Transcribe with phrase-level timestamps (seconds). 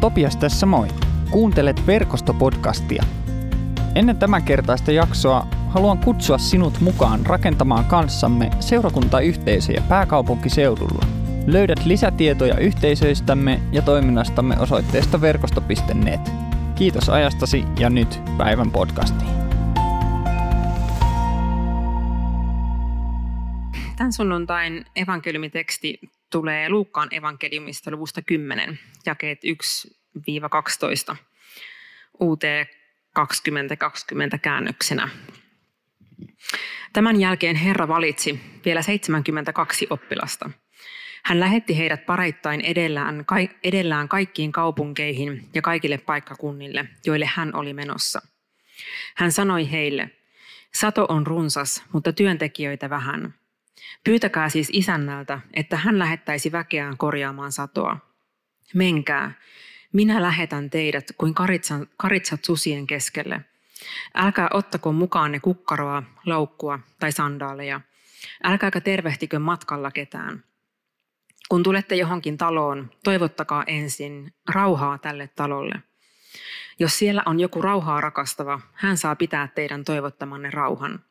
[0.00, 0.88] Topias tässä moi.
[1.30, 3.02] Kuuntelet verkostopodcastia.
[3.94, 11.06] Ennen tämän kertaista jaksoa haluan kutsua sinut mukaan rakentamaan kanssamme seurakuntayhteisöjä pääkaupunkiseudulla.
[11.46, 16.32] Löydät lisätietoja yhteisöistämme ja toiminnastamme osoitteesta verkosto.net.
[16.74, 19.30] Kiitos ajastasi ja nyt päivän podcastiin.
[23.96, 26.00] Tämän sunnuntain evankeliumiteksti
[26.30, 29.38] tulee Luukkaan evankeliumista luvusta 10, jakeet
[31.12, 31.16] 1-12,
[32.20, 32.42] UT
[33.14, 35.08] 2020 käännöksenä.
[36.92, 40.50] Tämän jälkeen Herra valitsi vielä 72 oppilasta.
[41.24, 43.24] Hän lähetti heidät pareittain edellään,
[43.64, 48.22] edellään kaikkiin kaupunkeihin ja kaikille paikkakunnille, joille hän oli menossa.
[49.16, 50.10] Hän sanoi heille,
[50.74, 53.34] sato on runsas, mutta työntekijöitä vähän.
[54.04, 57.96] Pyytäkää siis isännältä, että hän lähettäisi väkeään korjaamaan satoa.
[58.74, 59.32] Menkää,
[59.92, 63.40] minä lähetän teidät kuin karitsan, karitsat susien keskelle.
[64.14, 67.80] Älkää ottako mukaan ne kukkaroa, laukkua tai sandaaleja.
[68.44, 70.44] Älkääkä tervehtikö matkalla ketään.
[71.48, 75.82] Kun tulette johonkin taloon, toivottakaa ensin rauhaa tälle talolle.
[76.78, 81.04] Jos siellä on joku rauhaa rakastava, hän saa pitää teidän toivottamanne rauhan.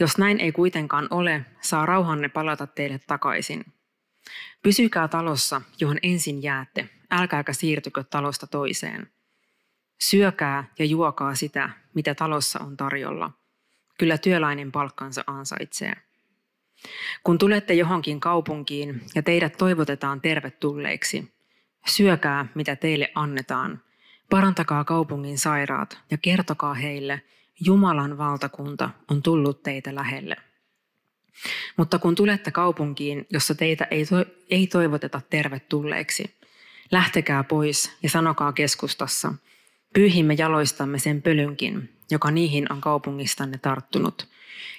[0.00, 3.64] Jos näin ei kuitenkaan ole, saa rauhanne palata teille takaisin.
[4.62, 9.10] Pysykää talossa, johon ensin jäätte, älkääkä siirtykö talosta toiseen.
[10.00, 13.30] Syökää ja juokaa sitä, mitä talossa on tarjolla.
[13.98, 15.92] Kyllä työläinen palkkansa ansaitsee.
[17.24, 21.34] Kun tulette johonkin kaupunkiin ja teidät toivotetaan tervetulleiksi,
[21.86, 23.82] syökää mitä teille annetaan.
[24.30, 27.22] Parantakaa kaupungin sairaat ja kertokaa heille,
[27.64, 30.36] Jumalan valtakunta on tullut teitä lähelle.
[31.76, 36.34] Mutta kun tulette kaupunkiin, jossa teitä ei, to- ei toivoteta tervetulleeksi,
[36.90, 39.34] lähtekää pois ja sanokaa keskustassa,
[39.94, 44.28] pyyhimme jaloistamme sen pölynkin, joka niihin on kaupungistanne tarttunut,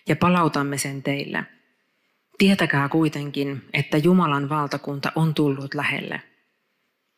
[0.07, 1.43] ja palautamme sen teille.
[2.37, 6.21] Tietäkää kuitenkin, että Jumalan valtakunta on tullut lähelle.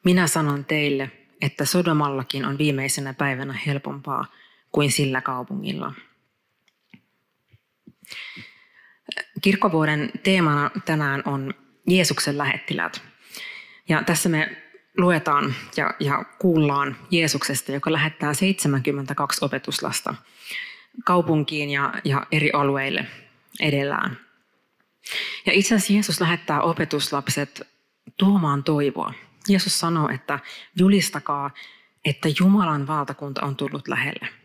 [0.06, 1.12] Minä sanon teille,
[1.42, 4.26] että Sodomallakin on viimeisenä päivänä helpompaa
[4.75, 5.94] kuin sillä kaupungilla.
[9.41, 11.53] Kirkkovuoden teemana tänään on
[11.88, 13.02] Jeesuksen lähettiläät.
[13.90, 14.58] Ja tässä me
[14.97, 20.16] luetaan ja, ja kuullaan Jeesuksesta, joka lähettää 72 opetuslasta
[21.06, 23.06] kaupunkiin ja, ja eri alueille
[23.59, 24.18] edellään.
[25.46, 27.68] Ja itse asiassa Jeesus lähettää opetuslapset
[28.18, 29.14] tuomaan toivoa.
[29.50, 30.40] Jeesus sanoo, että
[30.80, 31.52] julistakaa,
[32.06, 34.45] että Jumalan valtakunta on tullut lähelle.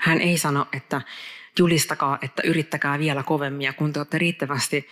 [0.00, 1.02] Hän ei sano, että
[1.58, 4.88] julistakaa, että yrittäkää vielä kovemmia, kun te olette riittävästi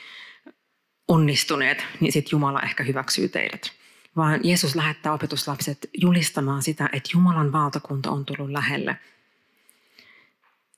[1.09, 3.73] onnistuneet, niin sitten Jumala ehkä hyväksyy teidät.
[4.17, 8.97] Vaan Jeesus lähettää opetuslapset julistamaan sitä, että Jumalan valtakunta on tullut lähelle.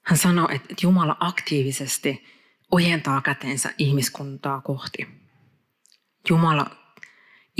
[0.02, 2.24] Hän sanoo, että Jumala aktiivisesti
[2.70, 5.08] ojentaa kätensä ihmiskuntaa kohti.
[6.28, 6.79] Jumala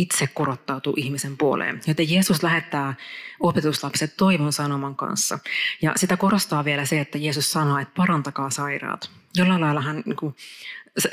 [0.00, 1.80] itse korottautuu ihmisen puoleen.
[1.86, 2.94] Joten Jeesus lähettää
[3.40, 5.38] opetuslapset toivon sanoman kanssa.
[5.82, 9.10] Ja sitä korostaa vielä se, että Jeesus sanoo, että parantakaa sairaat.
[9.36, 10.34] Jollain lailla hän, niin kuin,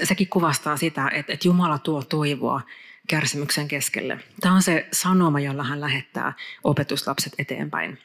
[0.03, 2.61] sekin kuvastaa sitä, että, että Jumala tuo toivoa
[3.07, 4.19] kärsimyksen keskelle.
[4.41, 6.33] Tämä on se sanoma, jolla hän lähettää
[6.63, 7.97] opetuslapset eteenpäin.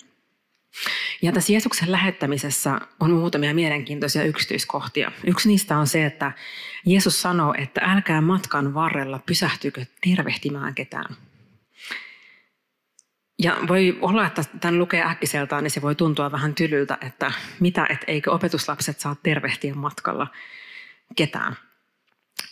[1.22, 5.12] Ja tässä Jeesuksen lähettämisessä on muutamia mielenkiintoisia yksityiskohtia.
[5.24, 6.32] Yksi niistä on se, että
[6.86, 11.16] Jeesus sanoo, että älkää matkan varrella pysähtykö tervehtimään ketään.
[13.38, 17.86] Ja voi olla, että tämän lukee äkkiseltaan, niin se voi tuntua vähän tylyltä, että mitä,
[17.90, 20.26] että eikö opetuslapset saa tervehtiä matkalla
[21.16, 21.56] ketään.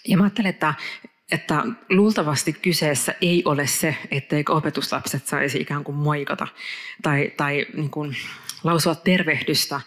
[0.09, 0.75] Ja mä ajattelen, että
[1.33, 6.47] että luultavasti kyseessä ei ole se, etteikö opetuslapset saisi ikään kuin moikata
[7.03, 8.17] tai, tai niin kuin
[8.65, 9.81] lausua tervehdystä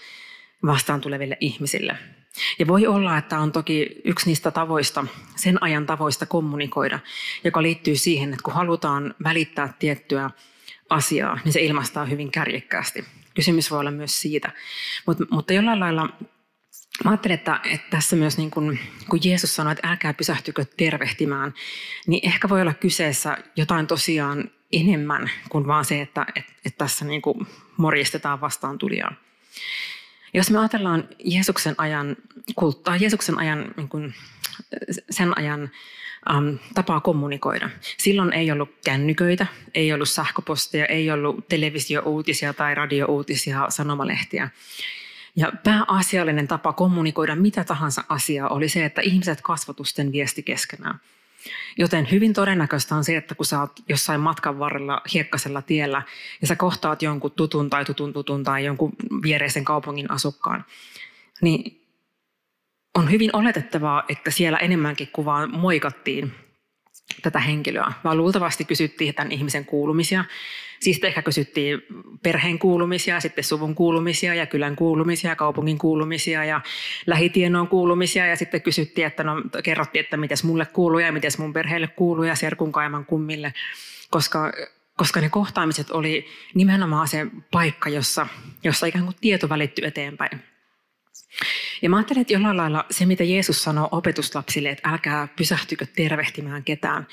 [0.65, 1.97] vastaan tuleville ihmisille.
[2.59, 5.05] Ja voi olla, että on toki yksi niistä tavoista,
[5.35, 6.99] sen ajan tavoista kommunikoida,
[7.43, 10.29] joka liittyy siihen, että kun halutaan välittää tiettyä
[10.89, 13.05] asiaa, niin se ilmaistaan hyvin kärjekkäästi.
[13.33, 14.51] Kysymys voi olla myös siitä.
[15.07, 16.09] Mutta, mutta jollain lailla
[17.03, 18.77] Mä ajattelen, että, että tässä myös niin kun,
[19.09, 21.53] kun Jeesus sanoi, että älkää pysähtykö tervehtimään,
[22.07, 27.05] niin ehkä voi olla kyseessä jotain tosiaan enemmän kuin vaan se, että, että, että tässä
[27.05, 27.47] niin kuin
[27.77, 29.13] morjistetaan vastaan tulijaa.
[30.33, 32.15] Jos me ajatellaan Jeesuksen ajan
[32.55, 34.13] kulttaa, Jeesuksen ajan, niin kuin,
[35.09, 35.71] sen ajan
[36.37, 37.69] um, tapaa kommunikoida.
[37.97, 44.49] Silloin ei ollut kännyköitä, ei ollut sähköpostia, ei ollut televisiouutisia tai radiouutisia, sanomalehtiä.
[45.35, 50.99] Ja pääasiallinen tapa kommunikoida mitä tahansa asiaa oli se, että ihmiset kasvatusten viesti keskenään.
[51.77, 56.01] Joten hyvin todennäköistä on se, että kun sä oot jossain matkan varrella hiekkasella tiellä
[56.41, 58.91] ja sä kohtaat jonkun tutun tai tutun tutun tai jonkun
[59.23, 60.65] viereisen kaupungin asukkaan,
[61.41, 61.81] niin
[62.95, 66.33] on hyvin oletettavaa, että siellä enemmänkin kuvaan moikattiin
[67.21, 70.25] tätä henkilöä, vaan luultavasti kysyttiin tämän ihmisen kuulumisia.
[70.79, 71.81] Siis ehkä kysyttiin
[72.23, 76.61] perheen kuulumisia, sitten suvun kuulumisia ja kylän kuulumisia kaupungin kuulumisia ja
[77.05, 81.53] lähitienoon kuulumisia ja sitten kysyttiin, että no, kerrottiin, että miten mulle kuuluu ja miten mun
[81.53, 83.53] perheelle kuuluu ja serkun kaiman kummille,
[84.09, 84.51] koska,
[84.97, 88.27] koska ne kohtaamiset oli nimenomaan se paikka, jossa,
[88.63, 90.43] jossa ikään kuin tieto välittyi eteenpäin.
[91.83, 96.63] Ja mä ajattelen, että jollain lailla se, mitä Jeesus sanoo opetuslapsille, että älkää pysähtykö tervehtimään
[96.63, 97.07] ketään,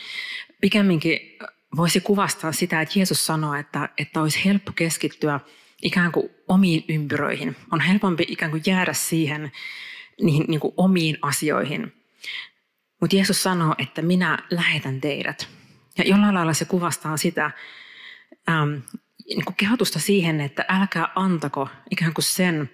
[0.60, 1.38] pikemminkin
[1.76, 5.40] voisi kuvastaa sitä, että Jeesus sanoo, että, että olisi helppo keskittyä
[5.82, 7.56] ikään kuin omiin ympyröihin.
[7.72, 9.52] On helpompi ikään kuin jäädä siihen
[10.22, 11.92] niihin niin kuin omiin asioihin.
[13.00, 15.48] Mutta Jeesus sanoo, että minä lähetän teidät.
[15.98, 17.50] Ja jollain lailla se kuvastaa sitä
[18.48, 18.70] ähm,
[19.28, 22.70] niin kuin kehotusta siihen, että älkää antako ikään kuin sen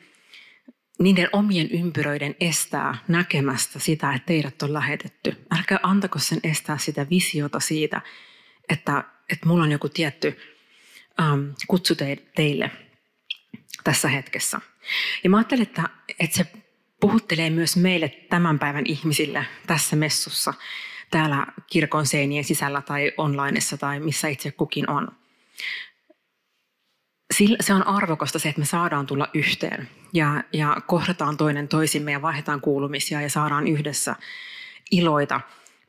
[0.98, 5.36] niiden omien ympyröiden estää näkemästä sitä, että teidät on lähetetty.
[5.58, 8.00] Älkää antako sen estää sitä visiota siitä,
[8.68, 10.38] että, että mulla on joku tietty
[11.32, 11.94] um, kutsu
[12.34, 12.70] teille
[13.84, 14.60] tässä hetkessä.
[15.24, 15.82] Ja mä ajattelen, että,
[16.18, 16.46] että se
[17.00, 20.54] puhuttelee myös meille tämän päivän ihmisille tässä messussa,
[21.10, 25.08] täällä kirkon seinien sisällä tai onlineissa tai missä itse kukin on
[27.60, 32.22] se on arvokasta se, että me saadaan tulla yhteen ja, ja kohdataan toinen toisimme ja
[32.22, 34.16] vaihdetaan kuulumisia ja saadaan yhdessä
[34.90, 35.40] iloita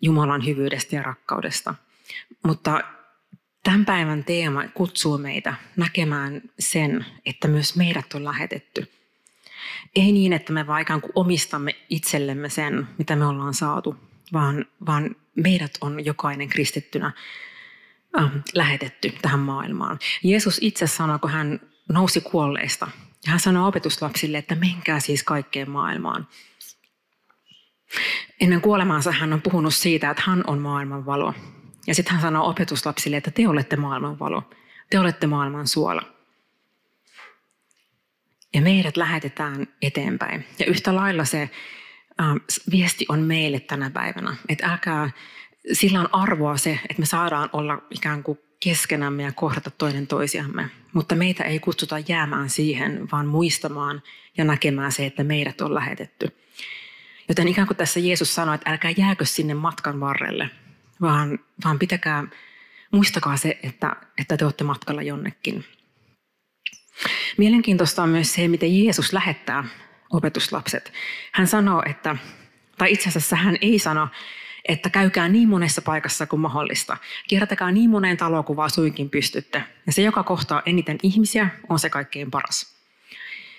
[0.02, 1.76] Jumalan hyvyydestä ja rakkaudesta.
[2.44, 2.82] Mutta
[3.64, 8.92] tämän päivän teema kutsuu meitä näkemään sen, että myös meidät on lähetetty.
[9.96, 13.96] Ei niin, että me vaikka kuin omistamme itsellemme sen, mitä me ollaan saatu,
[14.34, 17.12] vaan, vaan meidät on jokainen kristittynä
[18.20, 20.00] äh, lähetetty tähän maailmaan.
[20.24, 21.60] Jeesus itse sanoi, kun hän
[21.90, 22.88] nousi kuolleista,
[23.26, 26.28] ja hän sanoi opetuslapsille, että menkää siis kaikkeen maailmaan.
[28.42, 31.34] Ennen kuolemaansa hän on puhunut siitä, että hän on maailman valo.
[31.88, 34.50] Ja sitten hän sanoo opetuslapsille, että te olette maailman valo.
[34.90, 36.02] Te olette maailman suola.
[38.54, 40.46] Ja meidät lähetetään eteenpäin.
[40.60, 41.42] Ja yhtä lailla se
[42.22, 42.28] äh,
[42.72, 45.10] viesti on meille tänä päivänä, että älkää
[45.72, 50.70] sillä on arvoa se, että me saadaan olla ikään kuin keskenämme ja kohdata toinen toisiamme.
[50.94, 54.04] Mutta meitä ei kutsuta jäämään siihen, vaan muistamaan
[54.38, 56.38] ja näkemään se, että meidät on lähetetty.
[57.30, 60.50] Joten ikään kuin tässä Jeesus sanoi, että älkää jääkö sinne matkan varrelle,
[61.02, 62.24] vaan, vaan pitäkää,
[62.92, 65.66] muistakaa se, että, että te olette matkalla jonnekin.
[67.38, 69.64] Mielenkiintoista on myös se, miten Jeesus lähettää
[70.10, 70.94] opetuslapset.
[71.32, 72.18] Hän sanoo, että,
[72.78, 74.08] tai itse asiassa hän ei sano,
[74.66, 76.98] että käykää niin monessa paikassa kuin mahdollista.
[77.28, 79.64] Kiertäkää niin moneen taloon kuin vaan suinkin pystytte.
[79.86, 82.78] Ja se, joka kohtaa eniten ihmisiä, on se kaikkein paras.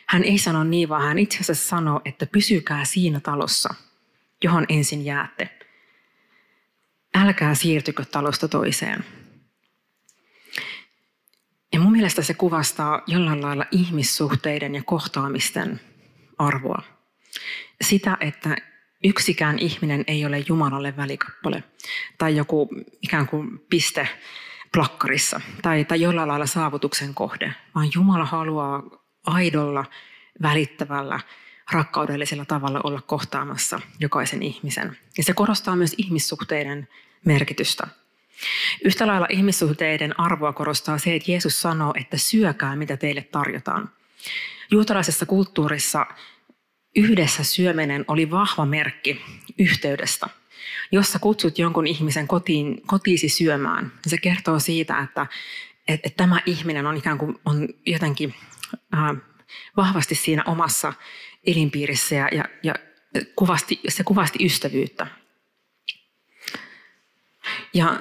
[0.06, 3.74] Hän ei sano niin, vaan hän itse asiassa sanoo, että pysykää siinä talossa,
[4.44, 5.48] johon ensin jäätte.
[7.14, 9.04] Älkää siirtykö talosta toiseen.
[11.72, 15.80] Ja mun mielestä se kuvastaa jollain lailla ihmissuhteiden ja kohtaamisten
[16.38, 16.82] arvoa.
[17.80, 18.56] Sitä, että
[19.04, 21.64] yksikään ihminen ei ole Jumalalle välikappale
[22.18, 22.68] tai joku
[23.02, 24.08] ikään kuin piste
[24.72, 28.82] plakkarissa tai, tai jollain lailla saavutuksen kohde, vaan Jumala haluaa
[29.26, 29.84] aidolla,
[30.42, 31.20] välittävällä,
[31.72, 34.96] rakkaudellisella tavalla olla kohtaamassa jokaisen ihmisen.
[35.18, 36.88] Ja se korostaa myös ihmissuhteiden
[37.24, 37.86] merkitystä.
[38.84, 43.90] Yhtä lailla ihmissuhteiden arvoa korostaa se, että Jeesus sanoo, että syökää mitä teille tarjotaan.
[44.70, 46.06] Juutalaisessa kulttuurissa
[46.98, 49.20] Yhdessä syöminen oli vahva merkki
[49.58, 50.26] yhteydestä.
[50.92, 55.26] Jos kutsut jonkun ihmisen kotiin, kotiisi syömään, niin se kertoo siitä, että,
[55.88, 58.34] että, että tämä ihminen on ikään kuin on jotenkin
[58.94, 59.16] äh,
[59.76, 60.92] vahvasti siinä omassa
[61.46, 62.74] elinpiirissä ja, ja, ja
[63.36, 65.06] kuvasti, se kuvasti ystävyyttä.
[67.74, 68.00] Ja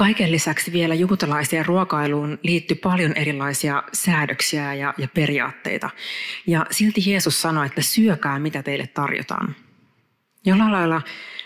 [0.00, 5.90] Kaiken lisäksi vielä juutalaiseen ruokailuun liittyy paljon erilaisia säädöksiä ja, ja periaatteita.
[6.46, 9.56] Ja silti Jeesus sanoi, että syökää mitä teille tarjotaan.
[10.46, 11.02] Jollain lailla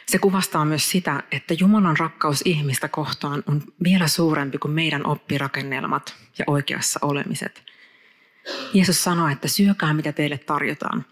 [0.06, 6.14] se kuvastaa myös sitä, että Jumalan rakkaus ihmistä kohtaan on vielä suurempi kuin meidän oppirakennelmat
[6.38, 7.62] ja oikeassa olemiset.
[8.75, 11.04] Jeesus sanoi, että syökää mitä teille tarjotaan.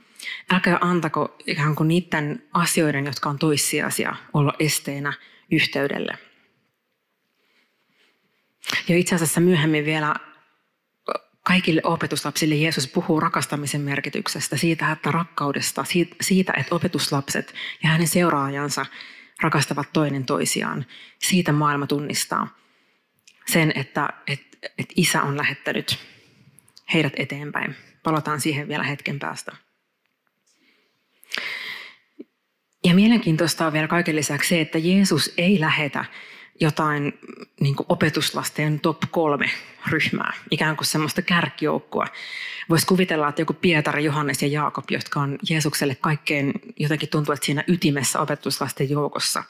[0.51, 5.13] Älkää antako ikään kuin niiden asioiden, jotka on toissijaisia, olla esteenä
[5.51, 6.32] yhteydelle.
[8.89, 10.15] Ja itse asiassa myöhemmin vielä
[11.43, 15.85] kaikille opetuslapsille Jeesus puhuu rakastamisen merkityksestä, siitä, että rakkaudesta,
[16.21, 18.87] siitä, että opetuslapset ja hänen seuraajansa
[19.43, 20.87] rakastavat toinen toisiaan.
[21.19, 22.59] Siitä maailma tunnistaa
[23.47, 25.99] sen, että, että, että isä on lähettänyt
[26.95, 27.77] heidät eteenpäin.
[28.03, 29.53] Palataan siihen vielä hetken päästä.
[32.85, 36.05] Ja mielenkiintoista on vielä kaiken lisäksi se, että Jeesus ei lähetä
[36.61, 37.19] jotain
[37.61, 39.51] niin kuin opetuslasten top kolme
[39.89, 42.07] ryhmää, ikään kuin semmoista kärkijoukkoa.
[42.69, 47.47] Voisi kuvitella, että joku Pietari, Johannes ja Jaakob, jotka on Jeesukselle kaikkein jotenkin tuntuu, että
[47.47, 49.45] siinä ytimessä opetuslasten joukossa.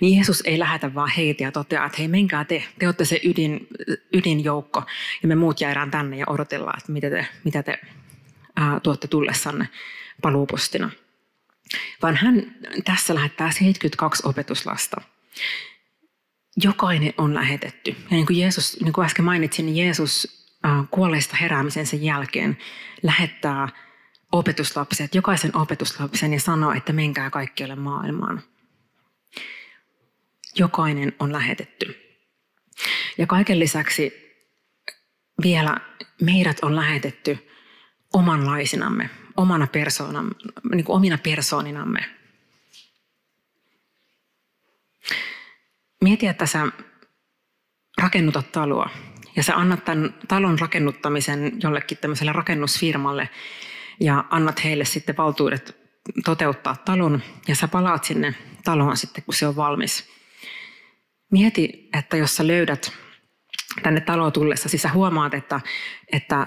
[0.00, 3.20] Niin Jeesus ei lähetä vaan heitä ja toteaa, että hei menkää te, te olette se
[3.24, 3.66] ydin,
[4.12, 4.82] ydinjoukko
[5.22, 7.80] ja me muut jäädään tänne ja odotellaan, että mitä te, mitä te
[8.56, 9.68] ää, tuotte tullessanne
[10.22, 10.90] paluupostina.
[12.02, 12.54] Vaan hän
[12.84, 15.00] tässä lähettää 72 opetuslasta
[16.56, 17.90] jokainen on lähetetty.
[17.90, 20.42] Ja niin kuin, Jeesus, niin kuin äsken mainitsin, niin Jeesus
[20.90, 22.58] kuolleista heräämisen sen jälkeen
[23.02, 23.68] lähettää
[24.32, 28.42] opetuslapset, jokaisen opetuslapsen ja sanoo, että menkää kaikkialle maailmaan.
[30.56, 31.98] Jokainen on lähetetty.
[33.18, 34.12] Ja kaiken lisäksi
[35.42, 35.76] vielä
[36.20, 37.48] meidät on lähetetty
[38.12, 40.34] omanlaisinamme, omana persoonamme,
[40.74, 42.21] niin kuin omina persooninamme,
[46.02, 46.68] Mieti, että sä
[48.02, 48.90] rakennutat taloa
[49.36, 53.28] ja sä annat tämän talon rakennuttamisen jollekin tämmöiselle rakennusfirmalle
[54.00, 55.76] ja annat heille sitten valtuudet
[56.24, 60.10] toteuttaa talon ja sä palaat sinne taloon sitten, kun se on valmis.
[61.32, 62.92] Mieti, että jos sä löydät
[63.82, 65.60] tänne taloon tullessa, siis sä huomaat, että,
[66.12, 66.46] että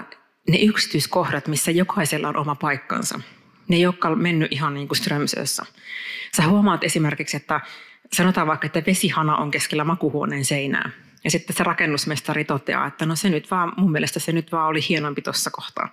[0.50, 3.20] ne yksityiskohdat, missä jokaisella on oma paikkansa,
[3.68, 5.66] ne ei olekaan mennyt ihan niin kuin Strömsössä.
[6.36, 7.60] Sä huomaat esimerkiksi, että
[8.12, 10.90] sanotaan vaikka, että vesihana on keskellä makuhuoneen seinää.
[11.24, 14.68] Ja sitten se rakennusmestari toteaa, että no se nyt vaan, mun mielestä se nyt vaan
[14.68, 15.92] oli hienompi tuossa kohtaa.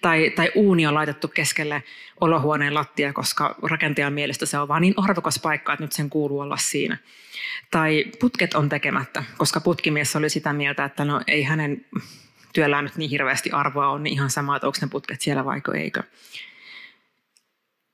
[0.00, 1.82] Tai, tai uuni on laitettu keskelle
[2.20, 6.40] olohuoneen lattia, koska rakentajan mielestä se on vaan niin arvokas paikka, että nyt sen kuuluu
[6.40, 6.96] olla siinä.
[7.70, 11.86] Tai putket on tekemättä, koska putkimies oli sitä mieltä, että no ei hänen
[12.52, 15.72] työllään nyt niin hirveästi arvoa on, niin ihan sama, että onko ne putket siellä vaiko
[15.72, 16.02] eikö.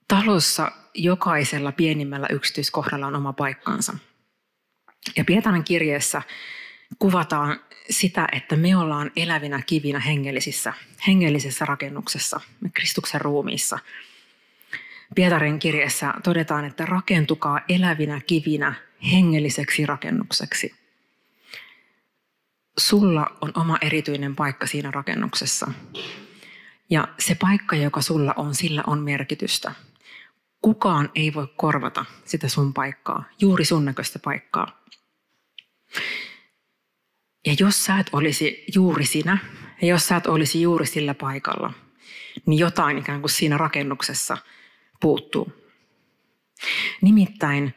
[0.09, 3.99] Talossa jokaisella pienimmällä yksityiskohdalla on oma paikkansa.
[5.17, 6.23] Ja Pietarin kirjeessä
[6.99, 7.61] kuvataan
[7.91, 10.73] sitä, että me ollaan elävinä kivinä hengellisissä,
[11.07, 12.41] hengellisessä rakennuksessa,
[12.75, 13.79] Kristuksen ruumiissa.
[15.15, 18.75] Pietarin kirjeessä todetaan, että rakentukaa elävinä kivinä
[19.13, 20.75] hengelliseksi rakennukseksi.
[22.79, 25.73] Sulla on oma erityinen paikka siinä rakennuksessa.
[26.91, 29.73] Ja se paikka, joka sulla on, sillä on merkitystä–
[30.67, 34.85] kukaan ei voi korvata sitä sun paikkaa, juuri sun näköistä paikkaa.
[37.47, 39.39] Ja jos sä et olisi juuri sinä,
[39.83, 41.73] ja jos sä et olisi juuri sillä paikalla,
[42.47, 44.39] niin jotain ikään kuin siinä rakennuksessa
[45.01, 45.53] puuttuu.
[47.03, 47.75] Nimittäin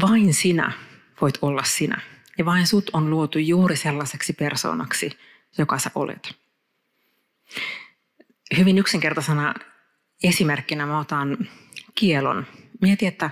[0.00, 0.72] vain sinä
[1.20, 2.00] voit olla sinä.
[2.38, 5.18] Ja vain sut on luotu juuri sellaiseksi persoonaksi,
[5.58, 6.34] joka sä olet.
[8.56, 9.54] Hyvin yksinkertaisena
[10.22, 11.48] esimerkkinä mä otan
[12.00, 12.46] kielon.
[12.80, 13.30] Mieti, että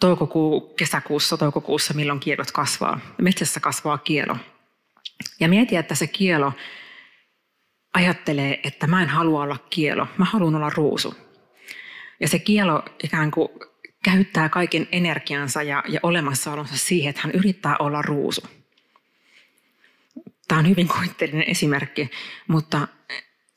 [0.00, 3.00] toukokuu, kesäkuussa, toukokuussa, milloin kielot kasvaa.
[3.22, 4.36] Metsässä kasvaa kielo.
[5.40, 6.52] Ja mieti, että se kielo
[7.94, 11.14] ajattelee, että mä en halua olla kielo, mä haluan olla ruusu.
[12.20, 13.48] Ja se kielo ikään kuin
[14.04, 18.40] käyttää kaiken energiansa ja, ja olemassaolonsa siihen, että hän yrittää olla ruusu.
[20.48, 22.10] Tämä on hyvin kuvitteellinen esimerkki,
[22.48, 22.88] mutta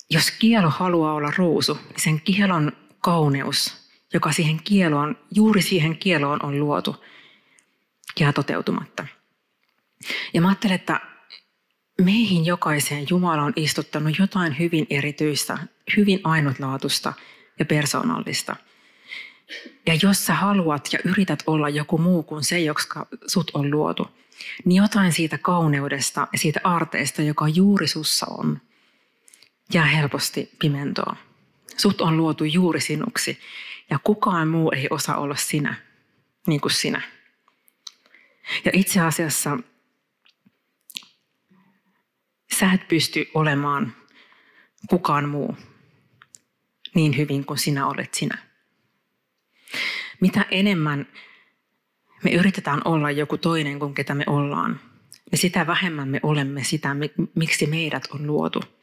[0.10, 6.46] jos kielo haluaa olla ruusu, niin sen kielon kauneus, joka siihen kieloon, juuri siihen kieloon
[6.46, 6.96] on luotu,
[8.20, 9.08] jää toteutumatta.
[10.34, 11.00] Ja mä ajattelen, että
[12.02, 15.58] meihin jokaiseen Jumala on istuttanut jotain hyvin erityistä,
[15.98, 17.14] hyvin ainutlaatuista
[17.60, 18.56] ja persoonallista.
[19.86, 24.08] Ja jos sä haluat ja yrität olla joku muu kuin se, joka sut on luotu,
[24.66, 28.62] niin jotain siitä kauneudesta ja siitä aarteesta, joka juuri sussa on,
[29.74, 31.16] jää helposti pimentoon.
[31.82, 33.40] Sut on luotu juuri sinuksi
[33.90, 35.76] ja kukaan muu ei osaa olla sinä
[36.48, 37.02] niin kuin sinä.
[38.66, 39.58] Ja itse asiassa
[42.60, 43.96] sä et pysty olemaan
[44.90, 45.58] kukaan muu
[46.96, 48.38] niin hyvin kuin sinä olet sinä.
[50.20, 51.08] Mitä enemmän
[52.24, 54.80] me yritetään olla joku toinen kuin ketä me ollaan,
[55.32, 56.96] niin sitä vähemmän me olemme sitä,
[57.36, 58.64] miksi meidät on luotu–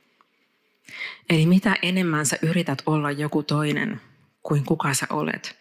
[1.30, 4.00] Eli mitä enemmän sä yrität olla joku toinen
[4.42, 5.58] kuin kuka sä olet,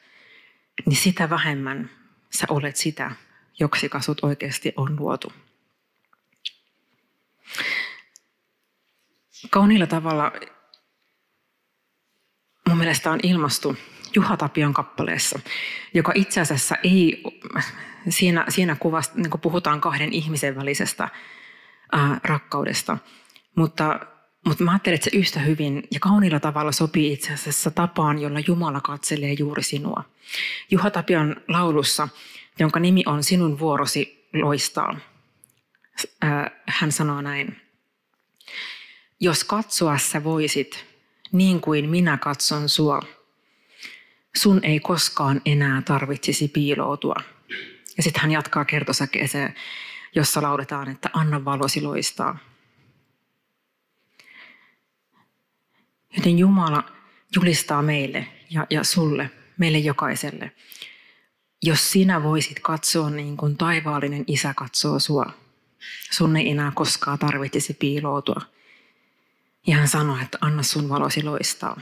[0.85, 1.89] niin sitä vähemmän
[2.29, 3.11] sä olet sitä,
[3.59, 5.33] joksi kasut oikeasti on luotu.
[9.49, 10.31] Kauniilla tavalla
[12.69, 13.77] mun mielestä on ilmastu
[14.15, 15.39] Juha Tapion kappaleessa,
[15.93, 17.23] joka itse asiassa ei,
[18.09, 21.09] siinä, siinä kuvasta niin puhutaan kahden ihmisen välisestä
[21.91, 22.97] ää, rakkaudesta,
[23.55, 23.99] mutta,
[24.47, 28.39] mutta mä ajattelen, että se yhtä hyvin ja kauniilla tavalla sopii itse asiassa tapaan, jolla
[28.47, 30.03] Jumala katselee juuri sinua.
[30.71, 32.07] Juha Tapion laulussa,
[32.59, 34.99] jonka nimi on Sinun vuorosi loistaa,
[36.21, 37.61] ää, hän sanoo näin.
[39.19, 40.85] Jos katsoa sä voisit,
[41.31, 43.01] niin kuin minä katson sua,
[44.35, 47.15] sun ei koskaan enää tarvitsisi piiloutua.
[47.97, 49.55] Ja sitten hän jatkaa kertosäkeeseen,
[50.15, 52.37] jossa lauletaan, että anna valosi loistaa.
[56.15, 56.83] Joten Jumala
[57.35, 60.51] julistaa meille ja, ja sulle, meille jokaiselle,
[61.63, 65.33] jos sinä voisit katsoa niin kuin taivaallinen isä katsoo sua,
[66.11, 68.41] sun ei enää koskaan tarvitsisi piiloutua–
[69.67, 71.81] ja hän sanoi, että anna sun valosi loistaa.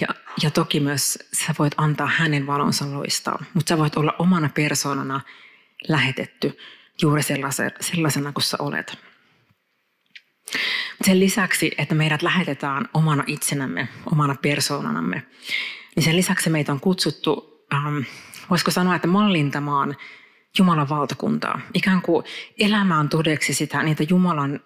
[0.00, 0.08] Ja,
[0.42, 5.20] ja toki myös sä voit antaa hänen valonsa loistaa, mutta sä voit olla omana persoonana
[5.88, 6.58] lähetetty
[7.02, 7.22] juuri
[7.80, 8.98] sellaisena kuin sä olet.
[11.02, 15.22] Sen lisäksi, että meidät lähetetään omana itsenämme, omana persoonanamme,
[15.96, 17.98] niin sen lisäksi meitä on kutsuttu, ähm,
[18.50, 19.96] voisiko sanoa, että mallintamaan
[20.58, 21.60] Jumalan valtakuntaa.
[21.74, 22.24] Ikään kuin
[22.58, 24.60] elämään todeksi sitä, niitä Jumalan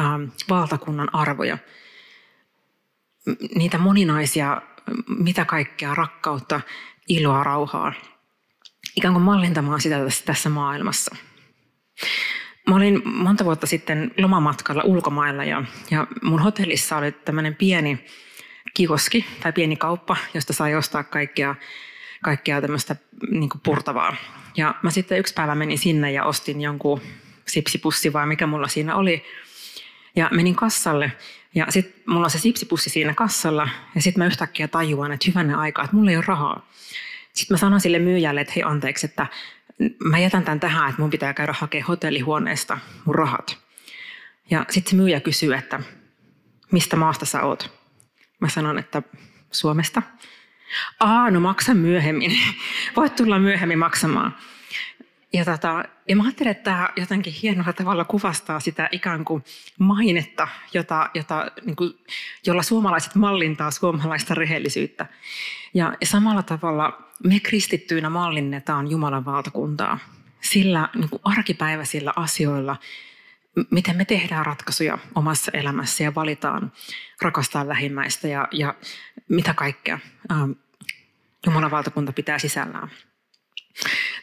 [0.00, 1.58] Ähm, valtakunnan arvoja,
[3.54, 4.62] niitä moninaisia,
[5.18, 6.60] mitä kaikkea, rakkautta,
[7.08, 7.92] iloa, rauhaa,
[8.96, 11.16] ikään kuin mallintamaan sitä tässä maailmassa.
[12.68, 18.06] Mä olin monta vuotta sitten lomamatkalla ulkomailla ja, ja mun hotellissa oli tämmöinen pieni
[18.74, 21.54] kioski tai pieni kauppa, josta sai ostaa kaikkea,
[22.22, 22.96] kaikkea tämmöistä
[23.30, 24.16] niin purtavaa.
[24.56, 27.00] Ja mä sitten yksi päivä menin sinne ja ostin jonkun
[27.46, 29.24] sipsipussi vai mikä mulla siinä oli–
[30.18, 31.12] ja menin kassalle
[31.54, 35.58] ja sitten mulla on se sipsipussi siinä kassalla ja sitten mä yhtäkkiä tajuan, että hyvänä
[35.58, 36.68] aikaa, että mulla ei ole rahaa.
[37.32, 39.26] Sitten mä sanon sille myyjälle, että hei anteeksi, että
[40.04, 43.58] mä jätän tämän tähän, että mun pitää käydä hakemaan hotellihuoneesta mun rahat.
[44.50, 45.80] Ja sitten se myyjä kysyy, että
[46.72, 47.72] mistä maasta sä oot?
[48.40, 49.02] Mä sanon, että
[49.50, 50.02] Suomesta.
[51.00, 52.38] Aa, no maksa myöhemmin.
[52.96, 54.36] Voit tulla myöhemmin maksamaan.
[55.32, 59.44] Ja, tota, ja mä ajattelen, että tämä jotenkin hienolla tavalla kuvastaa sitä ikään kuin
[59.78, 61.92] mainetta, jota, jota, niin kuin,
[62.46, 65.06] jolla suomalaiset mallintaa suomalaista rehellisyyttä.
[65.74, 69.98] Ja, ja samalla tavalla me kristittyinä mallinnetaan Jumalan valtakuntaa
[70.40, 72.76] sillä niin kuin arkipäiväisillä asioilla,
[73.70, 76.72] miten me tehdään ratkaisuja omassa elämässä ja valitaan
[77.22, 78.74] rakastaa lähimmäistä ja, ja
[79.28, 79.98] mitä kaikkea
[80.32, 80.50] ähm,
[81.46, 82.90] Jumalan valtakunta pitää sisällään.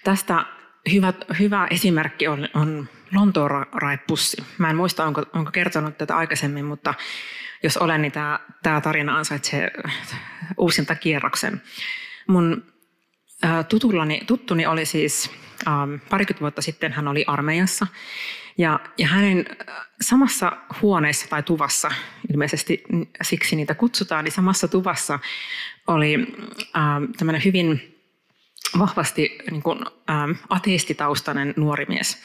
[0.03, 0.45] Tästä
[0.91, 4.37] hyvä, hyvä esimerkki on, on Lontoon raipussi.
[4.57, 6.93] Mä en muista, onko, onko kertonut tätä aikaisemmin, mutta
[7.63, 9.71] jos olen, niin tämä, tämä tarina ansaitsee
[10.57, 11.61] uusinta kierroksen.
[12.27, 12.63] Mun
[13.69, 15.31] tutullani, tuttuni oli siis
[15.67, 17.87] ähm, parikymmentä vuotta sitten, hän oli armeijassa.
[18.57, 19.45] Ja, ja hänen
[20.01, 21.91] samassa huoneessa tai tuvassa,
[22.33, 22.83] ilmeisesti
[23.21, 25.19] siksi niitä kutsutaan, niin samassa tuvassa
[25.87, 26.13] oli
[26.77, 27.94] ähm, tämmöinen hyvin
[28.79, 32.17] vahvasti niin kuin, ähm, ateistitaustainen nuori mies.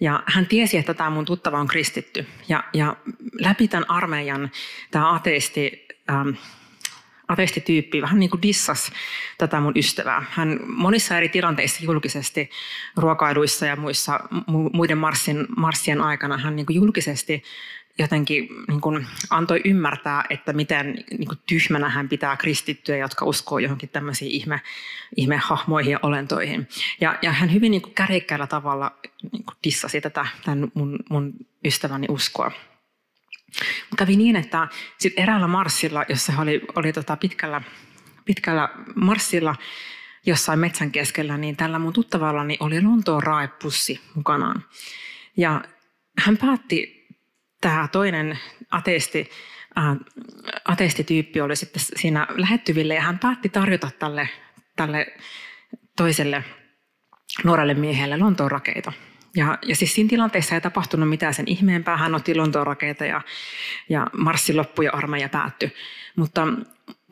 [0.00, 2.26] Ja hän tiesi, että tämä mun tuttava on kristitty.
[2.48, 2.96] Ja, ja
[3.32, 4.50] läpi tämän armeijan
[4.90, 6.28] tämä ateisti, ähm,
[7.28, 8.92] ateistityyppi vähän niin kuin dissas
[9.38, 10.24] tätä mun ystävää.
[10.30, 12.50] Hän monissa eri tilanteissa julkisesti
[12.96, 14.20] ruokailuissa ja muissa
[14.72, 14.98] muiden
[15.56, 17.42] marssien aikana hän niin kuin julkisesti
[17.98, 23.58] jotenkin niin kuin antoi ymmärtää, että miten niin kuin tyhmänä hän pitää kristittyjä, jotka uskoo
[23.58, 24.60] johonkin tämmöisiin ihme,
[25.16, 26.68] ihmehahmoihin ja olentoihin.
[27.00, 28.98] Ja, ja hän hyvin niin kärjekkäällä tavalla
[29.32, 31.32] niin kuin dissasi tätä tämän mun, mun
[31.64, 32.52] ystäväni uskoa.
[33.96, 37.62] Kävi niin, että sit eräällä marssilla, jossa oli, oli tota pitkällä,
[38.24, 39.56] pitkällä marssilla
[40.26, 44.64] jossain metsän keskellä, niin tällä mun tuttavallani oli Lontoon raepussi mukanaan.
[45.36, 45.64] Ja
[46.18, 46.97] hän päätti
[47.60, 48.38] tämä toinen
[48.70, 49.30] ateisti,
[49.78, 49.96] äh,
[50.64, 54.28] ateistityyppi oli sitten siinä lähettyville ja hän päätti tarjota tälle,
[54.76, 55.06] tälle
[55.96, 56.44] toiselle
[57.44, 58.92] nuorelle miehelle Lontoon rakeita.
[59.36, 61.96] Ja, ja siis siinä tilanteessa ei tapahtunut mitään sen ihmeempää.
[61.96, 63.20] Hän otti Lontoon rakeita ja,
[63.88, 65.72] ja marssi loppui ja armeija päättyi.
[66.16, 66.48] Mutta,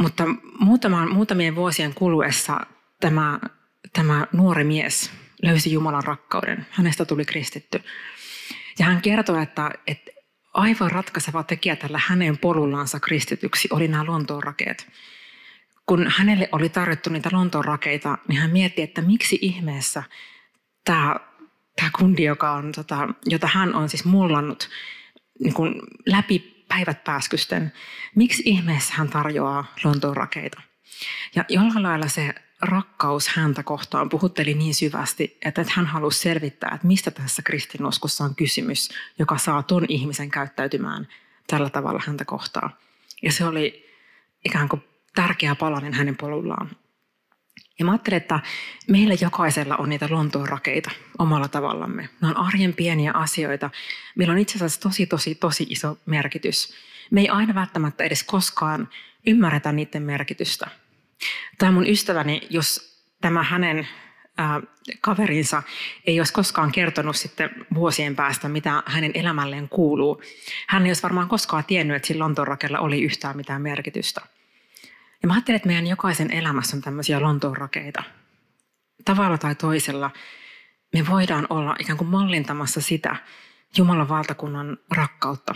[0.03, 0.25] mutta
[0.59, 2.61] muutaman, muutamien vuosien kuluessa
[3.01, 3.41] tämä,
[3.93, 5.11] tämä nuori mies
[5.43, 6.67] löysi Jumalan rakkauden.
[6.71, 7.83] Hänestä tuli kristitty.
[8.79, 10.11] Ja hän kertoi, että, että
[10.57, 14.88] aivan ratkaiseva tekijä tällä hänen polullansa kristityksi oli nämä Lontoon rakeet.
[15.87, 20.03] Kun hänelle oli tarjottu niitä Lontoon rakeita, niin hän mietti, että miksi ihmeessä
[20.85, 21.16] tämä,
[21.77, 24.69] tämä kundi, joka on, tota, jota hän on siis mullannut
[25.40, 25.75] niin kuin
[26.07, 27.73] läpi päivät pääskysten,
[28.14, 30.62] miksi ihmeessä hän tarjoaa Lontoon rakeita?
[31.35, 36.87] Ja jollain lailla se rakkaus häntä kohtaan puhutteli niin syvästi, että hän halusi selvittää, että
[36.87, 38.88] mistä tässä kristinuskossa on kysymys,
[39.19, 41.09] joka saa ton ihmisen käyttäytymään
[41.47, 42.71] tällä tavalla häntä kohtaan.
[43.23, 43.87] Ja se oli
[44.45, 46.71] ikään kuin tärkeä palanen hänen polullaan.
[47.79, 48.40] Ja mä ajattelen, että
[48.88, 52.09] meillä jokaisella on niitä Lontoon rakeita omalla tavallamme.
[52.23, 53.71] Ne on arjen pieniä asioita.
[54.16, 56.75] Meillä on itse asiassa tosi, tosi, tosi iso merkitys.
[57.11, 58.88] Me ei aina välttämättä edes koskaan
[59.27, 60.71] ymmärretä niiden merkitystä.
[61.59, 63.89] Tämä mun ystäväni, jos tämä hänen
[64.39, 64.61] ää,
[65.01, 65.63] kaverinsa
[66.07, 70.23] ei olisi koskaan kertonut sitten vuosien päästä, mitä hänen elämälleen kuuluu.
[70.67, 72.49] Hän ei olisi varmaan koskaan tiennyt, että sillä Lontoon
[72.79, 74.21] oli yhtään mitään merkitystä.
[75.23, 78.03] Ja mä ajattelen, että meidän jokaisen elämässä on tämmöisiä Lontoon rakeita.
[79.05, 80.11] Tavalla tai toisella
[80.95, 83.17] me voidaan olla ikään kuin mallintamassa sitä
[83.77, 85.55] Jumalan valtakunnan rakkautta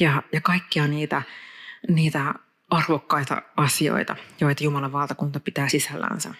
[0.00, 1.22] ja, ja kaikkia niitä,
[1.88, 2.34] niitä
[2.70, 6.34] arvokkaita asioita, joita Jumalan valtakunta pitää sisällänsä.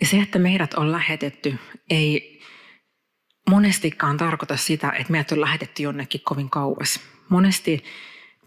[0.00, 1.58] Ja se, että meidät on lähetetty,
[1.90, 2.40] ei
[3.50, 7.00] monestikaan tarkoita sitä, että meidät on lähetetty jonnekin kovin kauas.
[7.28, 7.84] Monesti,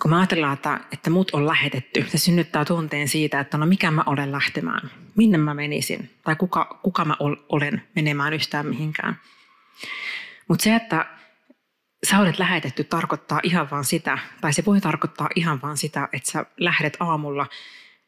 [0.01, 3.91] kun me ajatellaan, että, että mut on lähetetty, se synnyttää tunteen siitä, että no mikä
[3.91, 7.15] mä olen lähtemään, minne mä menisin, tai kuka, kuka mä
[7.49, 9.19] olen menemään yhtään mihinkään.
[10.47, 11.05] Mutta se, että
[12.09, 16.31] sä olet lähetetty, tarkoittaa ihan vaan sitä, tai se voi tarkoittaa ihan vaan sitä, että
[16.31, 17.47] sä lähdet aamulla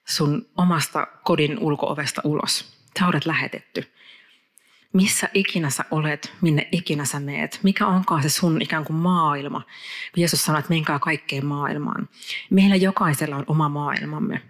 [0.07, 2.75] sun omasta kodin ulkoovesta ulos.
[2.99, 3.91] Sä olet lähetetty.
[4.93, 9.61] Missä ikinä sä olet, minne ikinä sä meet, mikä onkaan se sun ikään kuin maailma.
[10.17, 12.09] Jeesus sanoi, että menkää kaikkeen maailmaan.
[12.49, 14.41] Meillä jokaisella on oma maailmamme.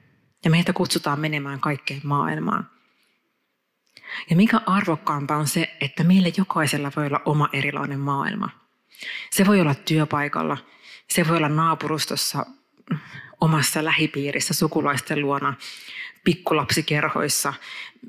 [0.43, 2.69] Ja meitä kutsutaan menemään kaikkeen maailmaan.
[4.29, 8.64] Ja mikä arvokkaampaa on se, että meillä jokaisella voi olla oma erilainen maailma.
[9.31, 10.58] Se voi olla työpaikalla,
[11.10, 12.45] se voi olla naapurustossa,
[13.41, 15.53] omassa lähipiirissä, sukulaisten luona,
[16.23, 17.53] pikkulapsikerhoissa,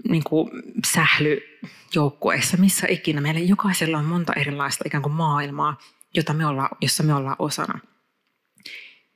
[0.08, 0.50] niin kuin
[0.86, 3.20] sählyjoukkueissa, missä ikinä.
[3.20, 5.78] Meillä jokaisella on monta erilaista ikään kuin maailmaa,
[6.14, 7.80] jota me ollaan, jossa me ollaan osana.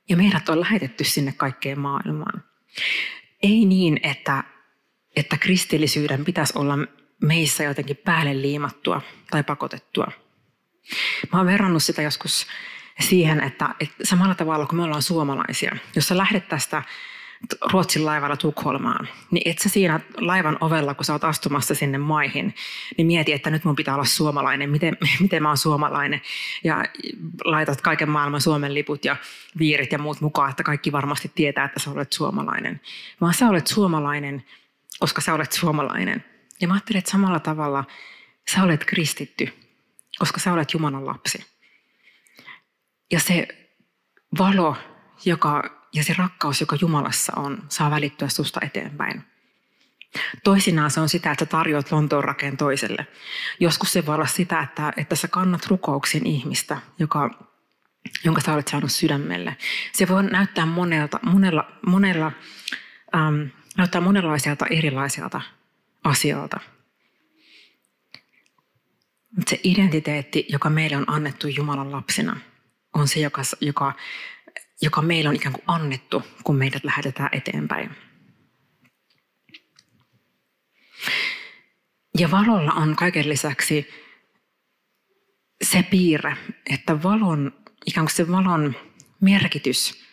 [0.09, 2.43] Ja meidät on lähetetty sinne kaikkeen maailmaan.
[3.43, 4.43] Ei niin, että,
[5.15, 6.77] että kristillisyyden pitäisi olla
[7.21, 10.07] meissä jotenkin päälle liimattua tai pakotettua.
[11.33, 12.47] Mä oon verrannut sitä joskus
[12.99, 16.83] siihen, että, että samalla tavalla kuin me ollaan suomalaisia, jos sä lähdet tästä
[17.71, 22.55] Ruotsin laivalla Tukholmaan, niin et sä siinä laivan ovella, kun sä oot astumassa sinne maihin,
[22.97, 26.21] niin mieti, että nyt mun pitää olla suomalainen, miten, miten mä oon suomalainen.
[26.63, 26.85] Ja
[27.45, 29.15] laitat kaiken maailman Suomen liput ja
[29.59, 32.81] viirit ja muut mukaan, että kaikki varmasti tietää, että sä olet suomalainen.
[33.21, 34.43] Vaan sä olet suomalainen,
[34.99, 36.25] koska sä olet suomalainen.
[36.61, 37.83] Ja mä ajattelin, että samalla tavalla
[38.53, 39.53] sä olet kristitty,
[40.19, 41.45] koska sä olet Jumalan lapsi.
[43.11, 43.47] Ja se
[44.39, 44.75] valo,
[45.25, 49.23] joka ja se rakkaus, joka Jumalassa on, saa välittyä susta eteenpäin.
[50.43, 53.07] Toisinaan se on sitä, että tarjoat Lontoon rakeen toiselle.
[53.59, 57.29] Joskus se voi olla sitä, että, että sä kannat rukouksen ihmistä, joka,
[58.23, 59.57] jonka sä olet saanut sydämelle.
[59.93, 62.31] Se voi näyttää monelta, monella, monella,
[63.15, 63.41] ähm,
[63.77, 65.41] näyttää monenlaiselta erilaiselta
[66.03, 66.59] asialta.
[69.49, 72.39] Se identiteetti, joka meille on annettu Jumalan lapsina,
[72.93, 73.93] on se, joka, joka
[74.81, 77.95] joka meillä on ikään kuin annettu, kun meidät lähetetään eteenpäin.
[82.17, 83.87] Ja valolla on kaiken lisäksi
[85.63, 86.37] se piirre,
[86.69, 87.51] että valon,
[87.85, 88.75] ikään kuin se valon
[89.21, 90.03] merkitys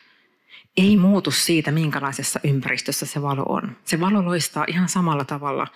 [0.77, 3.77] ei muutu siitä, minkälaisessa ympäristössä se valo on.
[3.85, 5.67] Se valo loistaa ihan samalla tavalla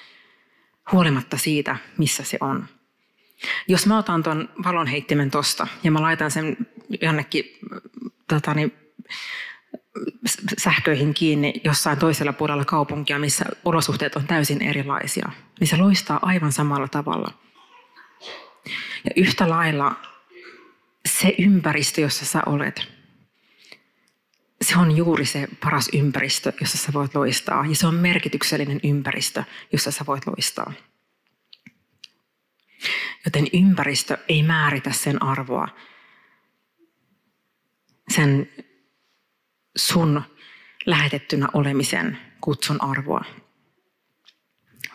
[0.93, 2.69] huolimatta siitä, missä se on.
[3.69, 6.57] Jos mä otan tuon valonheittimen tosta ja mä laitan sen
[7.03, 7.45] jonnekin
[8.29, 8.73] tota, niin,
[10.59, 16.53] sähköihin kiinni jossain toisella puolella kaupunkia, missä olosuhteet on täysin erilaisia, niin se loistaa aivan
[16.53, 17.33] samalla tavalla.
[19.05, 19.97] Ja yhtä lailla
[21.09, 22.89] se ympäristö, jossa sä olet,
[24.63, 27.67] se on juuri se paras ympäristö, jossa sä voit loistaa.
[27.67, 30.73] Ja se on merkityksellinen ympäristö, jossa sä voit loistaa.
[33.25, 35.69] Joten ympäristö ei määritä sen arvoa,
[38.09, 38.49] sen
[39.77, 40.23] sun
[40.87, 43.25] lähetettynä olemisen kutsun arvoa,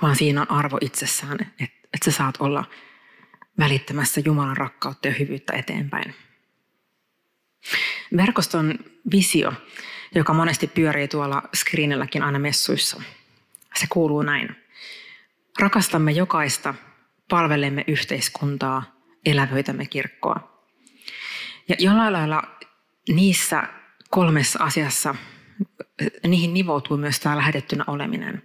[0.01, 2.65] vaan siinä on arvo itsessään, että, että sä saat olla
[3.59, 6.15] välittämässä Jumalan rakkautta ja hyvyyttä eteenpäin.
[8.17, 8.79] Verkoston
[9.11, 9.53] visio,
[10.15, 13.01] joka monesti pyörii tuolla screenilläkin aina messuissa,
[13.75, 14.55] se kuuluu näin.
[15.59, 16.73] Rakastamme jokaista,
[17.29, 18.83] palvelemme yhteiskuntaa,
[19.25, 20.61] elävöitämme kirkkoa.
[21.69, 22.43] Ja jollain lailla
[23.09, 23.63] niissä
[24.09, 25.15] kolmessa asiassa,
[26.27, 28.43] niihin nivoutuu myös tämä lähetettynä oleminen.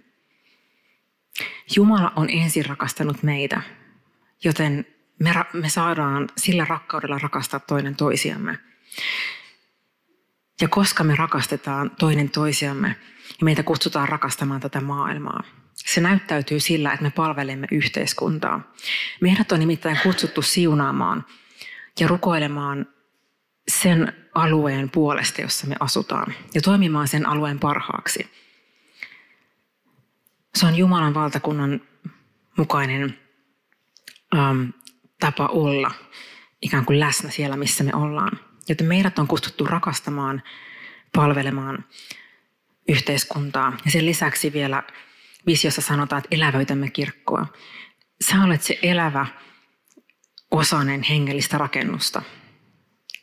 [1.75, 3.61] Jumala on ensin rakastanut meitä,
[4.43, 4.85] joten
[5.19, 8.59] me, me saadaan sillä rakkaudella rakastaa toinen toisiamme.
[10.61, 15.43] Ja koska me rakastetaan toinen toisiamme, niin meitä kutsutaan rakastamaan tätä maailmaa.
[15.85, 18.73] Se näyttäytyy sillä, että me palvelemme yhteiskuntaa.
[19.21, 21.25] Meidät on nimittäin kutsuttu siunaamaan
[21.99, 22.87] ja rukoilemaan
[23.67, 28.31] sen alueen puolesta, jossa me asutaan, ja toimimaan sen alueen parhaaksi.
[30.55, 31.81] Se on Jumalan valtakunnan
[32.57, 33.19] mukainen
[34.35, 34.63] ähm,
[35.19, 35.91] tapa olla
[36.61, 38.39] ikään kuin läsnä siellä, missä me ollaan.
[38.69, 40.43] Joten meidät on kutsuttu rakastamaan,
[41.15, 41.85] palvelemaan
[42.87, 43.77] yhteiskuntaa.
[43.85, 44.83] Ja sen lisäksi vielä
[45.45, 47.47] visiossa sanotaan, että elävöitämme kirkkoa.
[48.29, 49.25] Sä olet se elävä
[50.51, 52.21] osainen hengellistä rakennusta,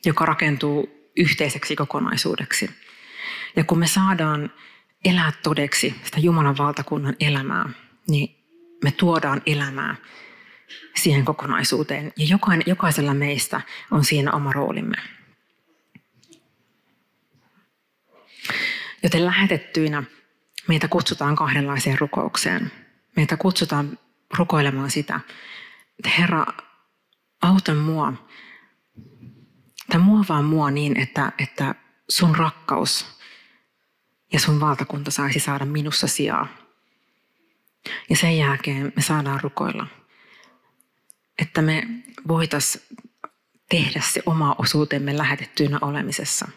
[0.04, 2.70] joka rakentuu yhteiseksi kokonaisuudeksi.
[3.56, 4.52] Ja kun me saadaan
[5.04, 7.68] elää todeksi sitä Jumalan valtakunnan elämää,
[8.08, 8.36] niin
[8.84, 9.96] me tuodaan elämää
[10.96, 12.12] siihen kokonaisuuteen.
[12.16, 14.96] Ja jokainen, jokaisella meistä on siinä oma roolimme.
[19.02, 20.02] Joten lähetettyinä
[20.70, 22.72] meitä kutsutaan kahdenlaiseen rukoukseen.
[23.16, 23.98] Meitä kutsutaan
[24.38, 25.20] rukoilemaan sitä,
[25.98, 26.46] että Herra,
[27.42, 28.12] auta mua,
[29.90, 31.74] tai muovaa mua niin, että, että
[32.08, 33.06] sun rakkaus
[34.32, 36.46] ja sun valtakunta saisi saada minussa sijaa.
[38.10, 39.86] Ja sen jälkeen me saadaan rukoilla,
[41.38, 41.88] että me
[42.28, 42.88] voitais
[43.68, 46.48] tehdä se oma osuutemme lähetettyynä olemisessa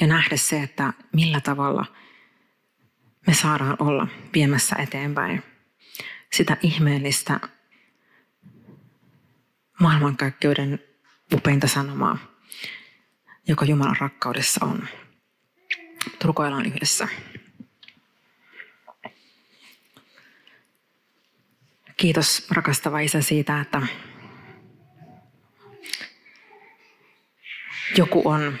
[0.00, 1.86] ja nähdä se, että millä tavalla
[3.26, 5.42] me saadaan olla viemässä eteenpäin
[6.32, 7.40] sitä ihmeellistä
[9.80, 10.80] maailmankaikkeuden
[11.34, 12.18] upeinta sanomaa,
[13.48, 14.88] joka Jumalan rakkaudessa on.
[16.24, 17.08] Rukoillaan yhdessä.
[21.96, 23.82] Kiitos rakastava Isä siitä, että
[27.96, 28.58] joku on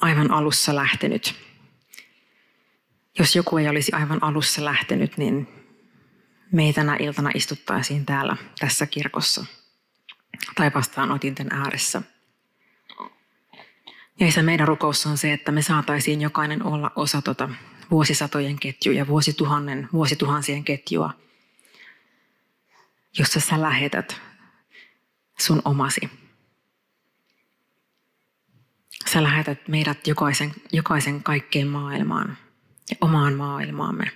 [0.00, 1.45] aivan alussa lähtenyt.
[3.18, 5.48] Jos joku ei olisi aivan alussa lähtenyt, niin
[6.52, 9.46] me tänä iltana istuttaisiin täällä tässä kirkossa.
[10.54, 12.02] Tai vastaanotinten ääressä–
[14.20, 17.48] ja isä, meidän rukous on se, että me saataisiin jokainen olla osa tota
[17.90, 21.10] vuosisatojen ketjua ja vuosituhannen, vuosituhansien ketjua,
[23.18, 24.20] jossa sä lähetät
[25.38, 26.10] sun omasi.
[29.12, 32.38] Sä lähetät meidät jokaisen, jokaisen kaikkeen maailmaan
[32.90, 34.10] ja omaan maailmaamme.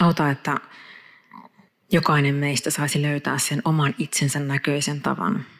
[0.00, 0.56] Auta, että
[1.92, 5.44] jokainen meistä saisi löytää sen oman itsensä näköisen tavan–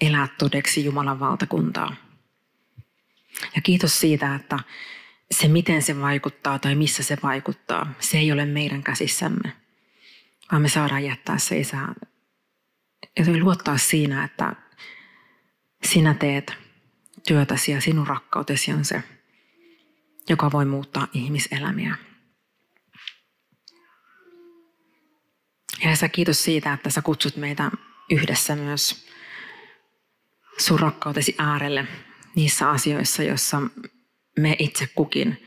[0.00, 1.96] elää todeksi Jumalan valtakuntaa.
[3.54, 4.58] Ja kiitos siitä, että
[5.30, 9.52] se miten se vaikuttaa tai missä se vaikuttaa, se ei ole meidän käsissämme,
[10.52, 11.76] vaan me saadaan jättää se isä
[13.18, 14.56] ja luottaa siinä, että
[15.84, 16.52] sinä teet
[17.28, 19.02] työtäsi ja sinun rakkautesi on se,
[20.28, 21.96] joka voi muuttaa ihmiselämiä.
[25.84, 27.70] Ja sä kiitos siitä, että sä kutsut meitä
[28.10, 29.06] yhdessä myös
[30.58, 31.86] sun rakkautesi äärelle
[32.34, 33.62] niissä asioissa, joissa
[34.38, 35.46] me itse kukin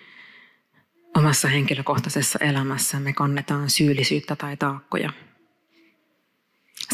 [1.18, 5.14] omassa henkilökohtaisessa elämässä me kannetaan syyllisyyttä tai taakkoja.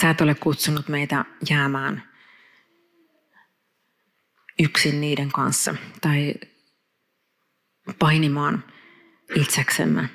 [0.02, 2.04] Sä et ole kutsunut meitä jäämään
[4.60, 6.34] yksin niiden kanssa tai
[8.00, 8.64] painimaan
[9.36, 10.10] itseksemme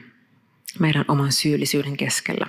[0.78, 2.46] meidän oman syyllisyyden keskellä.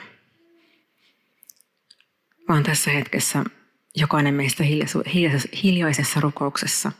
[2.49, 3.43] Vaan tässä hetkessä
[3.95, 4.63] jokainen meistä
[5.63, 6.91] hiljaisessa rukouksessa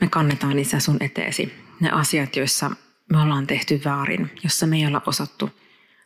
[0.00, 2.70] me kannetaan isä sun eteesi ne asiat, joissa
[3.12, 5.50] me ollaan tehty väärin, jossa me ei olla osattu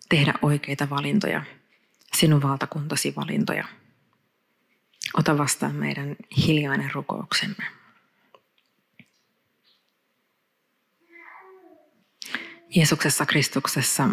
[0.08, 1.42] tehdä oikeita valintoja,
[2.16, 3.64] sinun valtakuntasi valintoja.
[5.14, 7.77] Ota vastaan meidän hiljainen rukouksemme.
[12.70, 14.08] Jeesuksessa Kristuksessa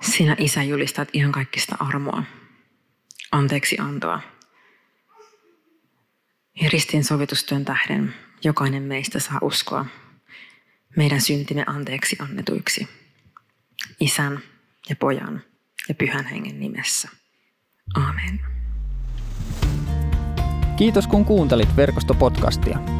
[0.00, 2.22] sinä Isä julistat ihan kaikista armoa
[3.32, 4.20] anteeksi antoa.
[6.60, 9.86] Ja ristin sovitustyön tähden jokainen meistä saa uskoa
[10.96, 12.88] meidän syntimme anteeksi annetuiksi.
[14.00, 14.38] Isän
[14.88, 15.42] ja pojan
[15.88, 17.08] ja pyhän hengen nimessä.
[17.94, 18.40] Amen.
[20.76, 22.99] Kiitos kun kuuntelit verkostopodcastia.